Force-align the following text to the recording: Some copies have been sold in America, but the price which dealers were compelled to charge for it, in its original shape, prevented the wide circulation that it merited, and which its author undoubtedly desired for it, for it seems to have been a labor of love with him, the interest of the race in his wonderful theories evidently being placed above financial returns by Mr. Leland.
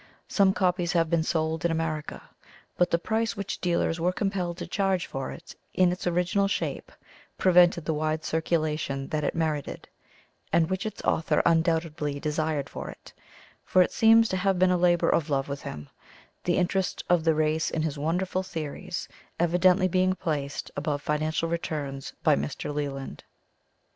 Some 0.27 0.51
copies 0.51 0.93
have 0.93 1.11
been 1.11 1.21
sold 1.21 1.63
in 1.63 1.69
America, 1.69 2.23
but 2.75 2.89
the 2.89 2.97
price 2.97 3.37
which 3.37 3.61
dealers 3.61 3.99
were 3.99 4.11
compelled 4.11 4.57
to 4.57 4.65
charge 4.65 5.05
for 5.05 5.29
it, 5.29 5.55
in 5.75 5.91
its 5.91 6.07
original 6.07 6.47
shape, 6.47 6.91
prevented 7.37 7.85
the 7.85 7.93
wide 7.93 8.25
circulation 8.25 9.09
that 9.09 9.23
it 9.23 9.35
merited, 9.35 9.87
and 10.51 10.71
which 10.71 10.87
its 10.87 11.03
author 11.03 11.43
undoubtedly 11.45 12.19
desired 12.19 12.67
for 12.67 12.89
it, 12.89 13.13
for 13.63 13.83
it 13.83 13.91
seems 13.91 14.27
to 14.29 14.37
have 14.37 14.57
been 14.57 14.71
a 14.71 14.75
labor 14.75 15.07
of 15.11 15.29
love 15.29 15.47
with 15.47 15.61
him, 15.61 15.87
the 16.45 16.57
interest 16.57 17.03
of 17.07 17.23
the 17.23 17.35
race 17.35 17.69
in 17.69 17.83
his 17.83 17.95
wonderful 17.99 18.41
theories 18.41 19.07
evidently 19.39 19.87
being 19.87 20.15
placed 20.15 20.71
above 20.75 21.03
financial 21.03 21.47
returns 21.47 22.11
by 22.23 22.35
Mr. 22.35 22.73
Leland. 22.73 23.23